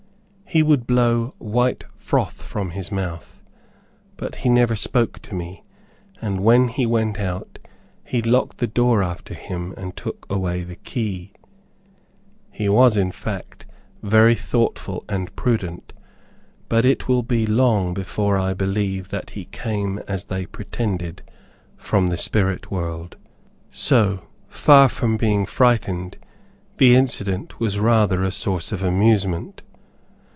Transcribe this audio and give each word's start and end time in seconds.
He 0.53 0.63
would 0.63 0.85
blow 0.85 1.33
white 1.37 1.85
froth 1.95 2.41
from 2.41 2.71
his 2.71 2.91
mouth, 2.91 3.41
but 4.17 4.35
he 4.43 4.49
never 4.49 4.75
spoke 4.75 5.19
to 5.21 5.33
me, 5.33 5.63
and 6.21 6.41
when 6.41 6.67
he 6.67 6.85
went 6.85 7.17
out, 7.21 7.57
he 8.03 8.21
locked 8.21 8.57
the 8.57 8.67
door 8.67 9.01
after 9.01 9.33
him 9.33 9.73
and 9.77 9.95
took 9.95 10.25
away 10.29 10.65
the 10.65 10.75
key. 10.75 11.31
He 12.51 12.67
was, 12.67 12.97
in 12.97 13.13
fact, 13.13 13.65
very 14.03 14.35
thoughtful 14.35 15.05
and 15.07 15.33
prudent, 15.37 15.93
but 16.67 16.83
it 16.83 17.07
will 17.07 17.23
be 17.23 17.45
long 17.47 17.93
before 17.93 18.37
I 18.37 18.53
believe 18.53 19.07
that 19.07 19.29
he 19.29 19.45
came 19.45 19.99
as 20.05 20.25
they 20.25 20.45
pretended, 20.45 21.21
from 21.77 22.07
the 22.07 22.17
spirit 22.17 22.69
world. 22.69 23.15
So 23.69 24.27
far 24.49 24.89
from 24.89 25.15
being 25.15 25.45
frightened, 25.45 26.17
the 26.75 26.93
incident 26.93 27.57
was 27.61 27.79
rather 27.79 28.21
a 28.21 28.31
source 28.33 28.73
of 28.73 28.83
amusement. 28.83 29.61